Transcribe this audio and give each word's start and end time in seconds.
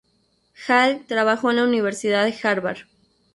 Hall 0.67 1.05
trabajó 1.05 1.51
en 1.51 1.57
la 1.57 1.63
universidad 1.63 2.25
de 2.25 2.33
Harvard. 2.41 2.87